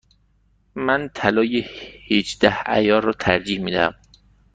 [0.75, 1.63] من طلای
[2.09, 3.93] هجده عیار را ترجیح می دهم.